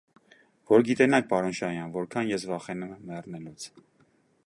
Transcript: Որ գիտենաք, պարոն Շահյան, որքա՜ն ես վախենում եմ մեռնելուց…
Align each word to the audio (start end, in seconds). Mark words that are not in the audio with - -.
Որ 0.71 0.85
գիտենաք, 0.87 1.27
պարոն 1.35 1.53
Շահյան, 1.59 1.93
որքա՜ն 1.99 2.33
ես 2.35 2.49
վախենում 2.53 2.97
եմ 2.97 3.05
մեռնելուց… 3.13 3.73